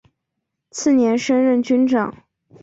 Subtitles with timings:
[0.71, 2.23] 次年升任军长。